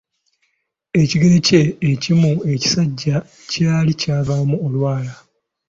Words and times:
Ekigere 1.01 1.37
kye 1.47 1.61
ekimu 1.91 2.31
ekisajja 2.53 3.15
kyali 3.51 3.93
kyavaamu 4.01 4.55
olwala. 4.65 5.13